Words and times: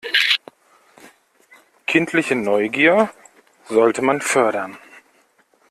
Kindliche 1.85 2.33
Neugier 2.33 3.11
sollte 3.69 4.01
man 4.01 4.19
fördern. 4.19 4.79